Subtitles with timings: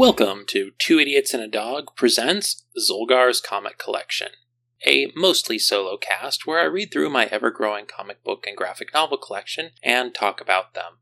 [0.00, 4.28] Welcome to Two Idiots and a Dog presents Zolgar's Comic Collection,
[4.86, 8.94] a mostly solo cast where I read through my ever growing comic book and graphic
[8.94, 11.00] novel collection and talk about them.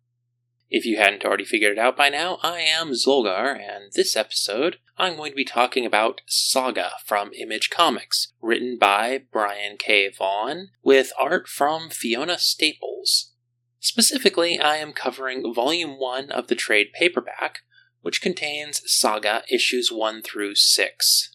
[0.69, 4.79] If you hadn't already figured it out by now, I am Zolgar, and this episode
[4.97, 10.11] I'm going to be talking about Saga from Image Comics, written by Brian K.
[10.11, 13.31] Vaughan, with art from Fiona Staples.
[13.79, 17.61] Specifically, I am covering Volume 1 of the trade paperback,
[18.01, 21.35] which contains Saga issues 1 through 6.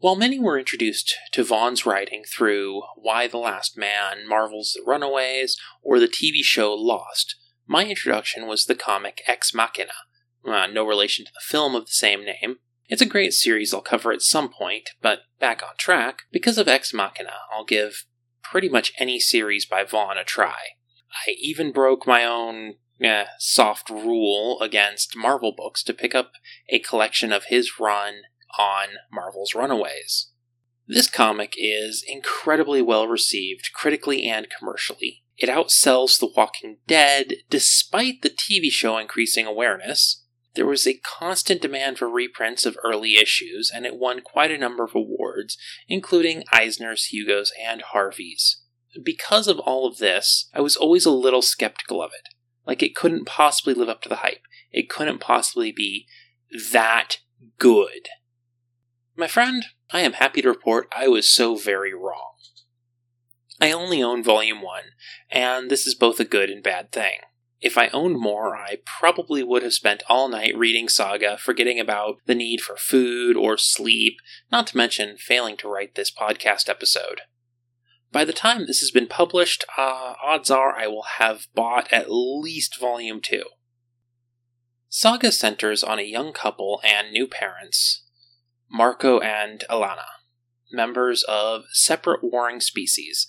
[0.00, 5.56] While many were introduced to Vaughan's writing through Y: The Last Man, Marvel's The Runaways,
[5.82, 7.34] or the TV show Lost,
[7.66, 9.92] my introduction was the comic Ex Machina,
[10.46, 12.56] uh, no relation to the film of the same name.
[12.88, 16.68] It's a great series I'll cover at some point, but back on track, because of
[16.68, 18.04] Ex Machina, I'll give
[18.42, 20.56] pretty much any series by Vaughan a try.
[21.26, 26.32] I even broke my own eh, soft rule against Marvel books to pick up
[26.68, 28.22] a collection of his run
[28.58, 30.30] on Marvel's Runaways.
[30.86, 35.22] This comic is incredibly well received critically and commercially.
[35.36, 40.24] It outsells The Walking Dead despite the TV show increasing awareness.
[40.54, 44.58] There was a constant demand for reprints of early issues, and it won quite a
[44.58, 48.62] number of awards, including Eisner's, Hugo's, and Harvey's.
[49.00, 52.34] Because of all of this, I was always a little skeptical of it.
[52.68, 54.42] Like, it couldn't possibly live up to the hype.
[54.70, 56.06] It couldn't possibly be
[56.70, 57.18] that
[57.58, 58.08] good.
[59.16, 62.34] My friend, I am happy to report I was so very wrong.
[63.60, 64.82] I only own Volume 1,
[65.30, 67.20] and this is both a good and bad thing.
[67.60, 72.18] If I owned more, I probably would have spent all night reading Saga, forgetting about
[72.26, 74.18] the need for food or sleep,
[74.52, 77.22] not to mention failing to write this podcast episode.
[78.10, 82.10] By the time this has been published, uh, odds are I will have bought at
[82.10, 83.44] least Volume 2.
[84.88, 88.04] Saga centers on a young couple and new parents,
[88.70, 90.08] Marco and Alana,
[90.72, 93.26] members of separate warring species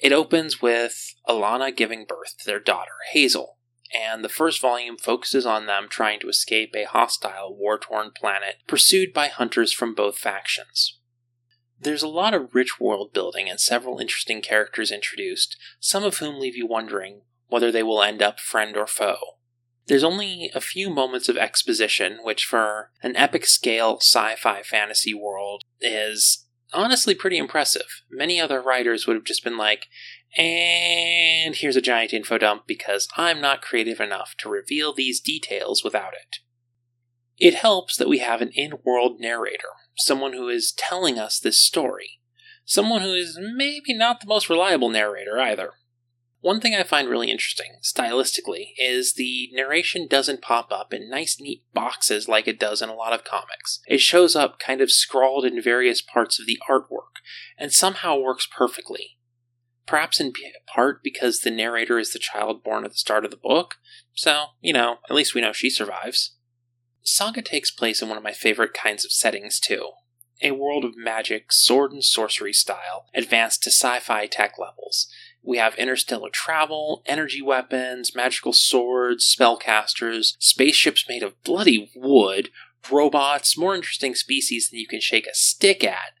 [0.00, 3.58] it opens with Alana giving birth to their daughter, Hazel,
[3.94, 8.56] and the first volume focuses on them trying to escape a hostile, war torn planet
[8.66, 10.99] pursued by hunters from both factions.
[11.82, 16.38] There's a lot of rich world building and several interesting characters introduced, some of whom
[16.38, 19.16] leave you wondering whether they will end up friend or foe.
[19.86, 25.14] There's only a few moments of exposition, which for an epic scale sci fi fantasy
[25.14, 28.02] world is honestly pretty impressive.
[28.10, 29.86] Many other writers would have just been like,
[30.36, 35.82] and here's a giant info dump because I'm not creative enough to reveal these details
[35.82, 36.36] without it.
[37.38, 41.60] It helps that we have an in world narrator, someone who is telling us this
[41.60, 42.20] story,
[42.64, 45.72] someone who is maybe not the most reliable narrator either.
[46.42, 51.38] One thing I find really interesting, stylistically, is the narration doesn't pop up in nice,
[51.38, 53.80] neat boxes like it does in a lot of comics.
[53.86, 57.20] It shows up kind of scrawled in various parts of the artwork,
[57.58, 59.18] and somehow works perfectly.
[59.86, 60.32] Perhaps in
[60.72, 63.74] part because the narrator is the child born at the start of the book,
[64.14, 66.36] so, you know, at least we know she survives.
[67.02, 69.90] Saga takes place in one of my favorite kinds of settings, too
[70.42, 75.06] a world of magic, sword and sorcery style, advanced to sci fi tech levels
[75.42, 82.50] we have interstellar travel, energy weapons, magical swords, spellcasters, spaceships made of bloody wood,
[82.90, 86.12] robots, more interesting species than you can shake a stick at.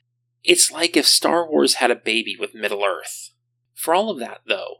[0.42, 3.30] It's like if Star Wars had a baby with Middle Earth.
[3.74, 4.76] For all of that, though,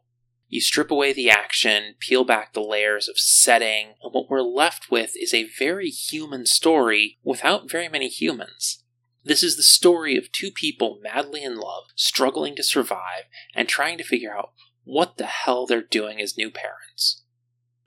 [0.50, 4.90] you strip away the action, peel back the layers of setting, and what we're left
[4.90, 8.82] with is a very human story without very many humans.
[9.22, 13.24] This is the story of two people madly in love, struggling to survive,
[13.54, 14.50] and trying to figure out
[14.82, 17.22] what the hell they're doing as new parents.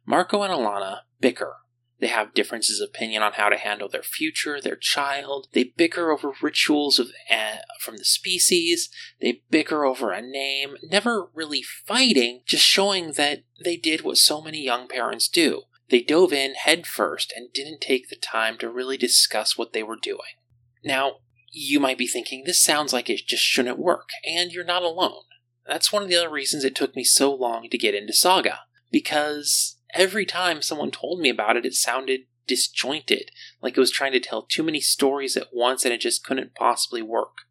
[0.06, 1.58] Marco and Alana bicker.
[2.04, 5.48] They have differences of opinion on how to handle their future, their child.
[5.54, 8.90] They bicker over rituals of uh, from the species.
[9.22, 14.42] They bicker over a name, never really fighting, just showing that they did what so
[14.42, 15.62] many young parents do.
[15.90, 19.82] They dove in head first and didn't take the time to really discuss what they
[19.82, 20.36] were doing.
[20.84, 21.20] Now,
[21.54, 25.24] you might be thinking, this sounds like it just shouldn't work, and you're not alone.
[25.66, 28.60] That's one of the other reasons it took me so long to get into Saga,
[28.92, 33.32] because every time someone told me about it, it sounded disjointed,
[33.62, 36.56] like it was trying to tell too many stories at once and it just couldn't
[36.56, 37.44] possibly work.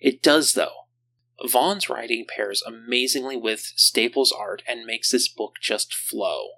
[0.00, 0.86] It does, though.
[1.46, 6.48] Vaughan's writing pairs amazingly with Staples' art and makes this book just flow.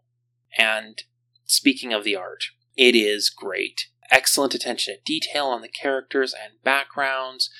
[0.57, 1.03] And
[1.45, 2.45] speaking of the art,
[2.77, 7.51] it is great excellent attention to detail on the characters and backgrounds,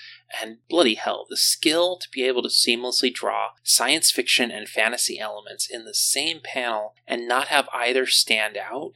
[0.41, 5.19] and bloody hell, the skill to be able to seamlessly draw science fiction and fantasy
[5.19, 8.95] elements in the same panel and not have either stand out.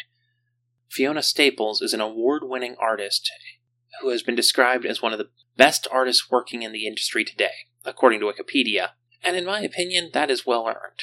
[0.89, 3.31] Fiona Staples is an award winning artist
[4.01, 7.67] who has been described as one of the best artists working in the industry today,
[7.85, 8.91] according to Wikipedia,
[9.23, 11.03] and in my opinion, that is well earned.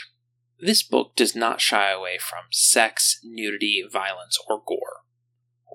[0.59, 5.01] This book does not shy away from sex, nudity, violence, or gore.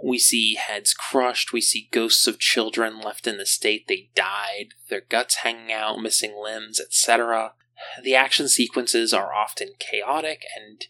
[0.04, 4.68] We see heads crushed, we see ghosts of children left in the state they died,
[4.88, 7.54] their guts hanging out, missing limbs, etc.
[8.02, 10.84] The action sequences are often chaotic and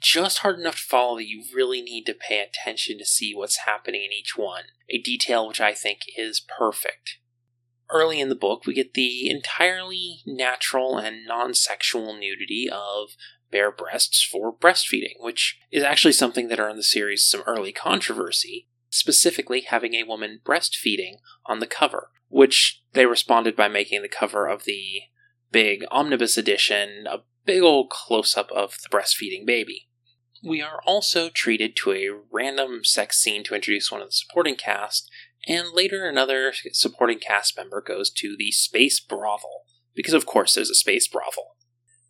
[0.00, 3.66] just hard enough to follow that you really need to pay attention to see what's
[3.66, 7.18] happening in each one, a detail which I think is perfect.
[7.90, 13.10] Early in the book, we get the entirely natural and non sexual nudity of
[13.50, 18.68] bare breasts for breastfeeding, which is actually something that earned the series some early controversy,
[18.90, 21.16] specifically having a woman breastfeeding
[21.46, 25.02] on the cover, which they responded by making the cover of the
[25.50, 29.88] big omnibus edition a big old close up of the breastfeeding baby.
[30.44, 34.54] We are also treated to a random sex scene to introduce one of the supporting
[34.54, 35.10] cast,
[35.46, 39.62] and later another supporting cast member goes to the space brothel,
[39.94, 41.56] because of course there's a space brothel.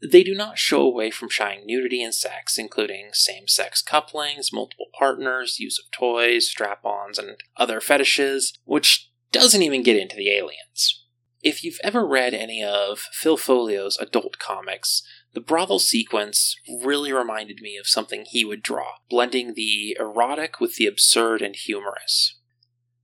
[0.00, 4.91] They do not show away from shying nudity and sex, including same sex couplings, multiple
[4.97, 10.31] partners, use of toys, strap ons, and other fetishes, which doesn't even get into the
[10.31, 11.05] aliens.
[11.43, 15.03] If you've ever read any of Phil Foglio's adult comics,
[15.35, 20.77] the brothel sequence really reminded me of something he would draw, blending the erotic with
[20.77, 22.39] the absurd and humorous.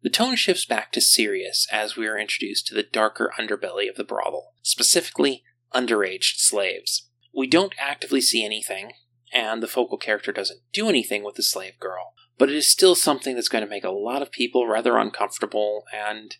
[0.03, 3.97] The tone shifts back to serious as we are introduced to the darker underbelly of
[3.97, 7.09] the brothel, specifically underage slaves.
[7.35, 8.93] We don't actively see anything,
[9.33, 12.95] and the focal character doesn't do anything with the slave girl, but it is still
[12.95, 16.37] something that's going to make a lot of people rather uncomfortable, and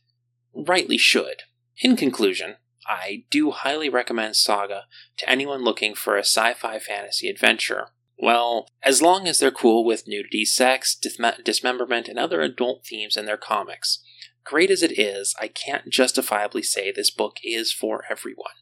[0.55, 1.43] rightly should.
[1.79, 4.85] In conclusion, I do highly recommend Saga
[5.17, 7.89] to anyone looking for a sci fi fantasy adventure.
[8.17, 10.97] Well, as long as they're cool with nudity, sex,
[11.45, 14.01] dismemberment, and other adult themes in their comics.
[14.45, 18.53] Great as it is, I can't justifiably say this book is for everyone.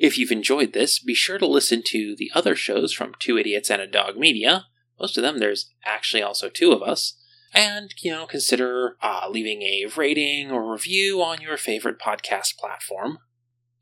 [0.00, 3.70] If you've enjoyed this, be sure to listen to the other shows from Two Idiots
[3.70, 4.64] and a Dog Media.
[4.98, 7.18] Most of them, there's actually also two of us.
[7.52, 13.18] And, you know, consider uh, leaving a rating or review on your favorite podcast platform.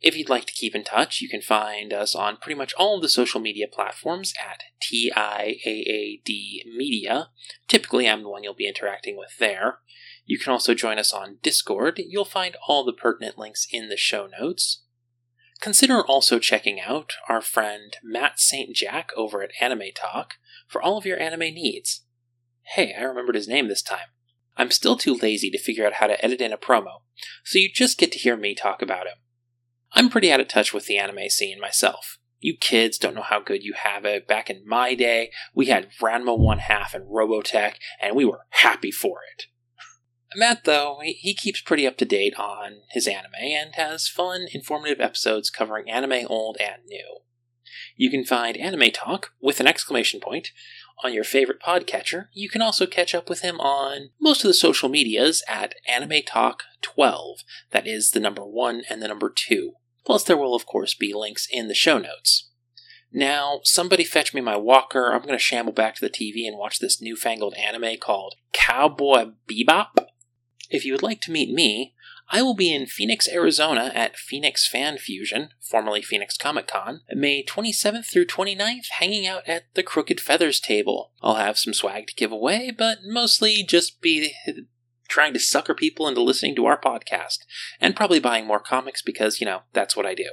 [0.01, 2.97] If you'd like to keep in touch, you can find us on pretty much all
[2.97, 6.27] of the social media platforms at TIAAD
[6.77, 7.29] Media.
[7.69, 9.79] Typically, I'm the one you'll be interacting with there.
[10.27, 12.01] You can also join us on Discord.
[12.05, 14.83] You'll find all the pertinent links in the show notes.
[15.61, 18.75] Consider also checking out our friend Matt St.
[18.75, 20.35] Jack over at Anime Talk
[20.69, 22.05] for all of your anime needs.
[22.63, 24.09] Hey, I remembered his name this time.
[24.57, 27.03] I'm still too lazy to figure out how to edit in a promo,
[27.45, 29.15] so you just get to hear me talk about him.
[29.93, 32.19] I'm pretty out of touch with the anime scene myself.
[32.41, 34.29] You kids don't know how good you have it.
[34.29, 38.93] Back in my day, we had Ranma 1 half and Robotech, and we were happy
[38.93, 39.47] for it.
[40.37, 45.01] Matt, though, he keeps pretty up to date on his anime and has fun, informative
[45.01, 47.21] episodes covering anime old and new.
[47.97, 50.51] You can find Anime Talk with an exclamation point
[51.03, 52.27] on your favorite podcatcher.
[52.33, 56.23] You can also catch up with him on most of the social medias at Anime
[56.27, 57.41] Talk 12.
[57.71, 59.73] That is the number 1 and the number 2.
[60.05, 62.51] Plus, there will, of course, be links in the show notes.
[63.13, 65.13] Now, somebody fetch me my walker.
[65.13, 69.31] I'm going to shamble back to the TV and watch this newfangled anime called Cowboy
[69.49, 70.08] Bebop.
[70.69, 71.95] If you would like to meet me,
[72.31, 77.43] I will be in Phoenix, Arizona at Phoenix Fan Fusion, formerly Phoenix Comic Con, May
[77.43, 81.13] 27th through 29th, hanging out at the Crooked Feathers table.
[81.23, 84.35] I'll have some swag to give away, but mostly just be
[85.09, 87.39] trying to sucker people into listening to our podcast,
[87.81, 90.29] and probably buying more comics because, you know, that's what I do.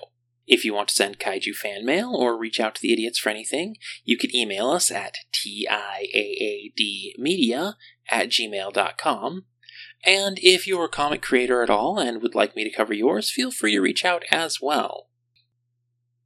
[0.45, 3.29] If you want to send kaiju fan mail or reach out to the idiots for
[3.29, 7.75] anything, you can email us at tiaadmedia
[8.09, 9.45] at gmail.com.
[10.03, 13.31] And if you're a comic creator at all and would like me to cover yours,
[13.31, 15.09] feel free to reach out as well.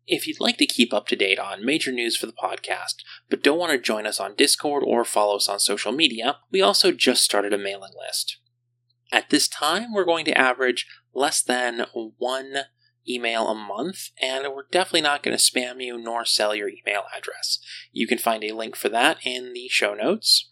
[0.05, 2.95] If you'd like to keep up to date on major news for the podcast,
[3.29, 6.61] but don't want to join us on Discord or follow us on social media, we
[6.61, 8.37] also just started a mailing list.
[9.11, 12.53] At this time, we're going to average less than one
[13.07, 17.03] email a month, and we're definitely not going to spam you nor sell your email
[17.15, 17.59] address.
[17.91, 20.47] You can find a link for that in the show notes.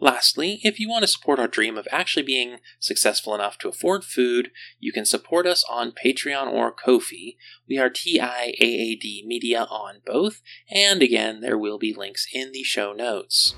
[0.00, 4.04] Lastly, if you want to support our dream of actually being successful enough to afford
[4.04, 7.36] food, you can support us on Patreon or Ko-fi.
[7.68, 12.92] We are TIAAD Media on both, and again, there will be links in the show
[12.92, 13.54] notes.